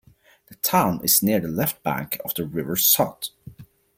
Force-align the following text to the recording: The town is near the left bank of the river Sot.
The 0.47 0.55
town 0.55 1.01
is 1.03 1.21
near 1.21 1.39
the 1.39 1.47
left 1.47 1.83
bank 1.83 2.19
of 2.25 2.33
the 2.33 2.43
river 2.47 2.75
Sot. 2.75 3.29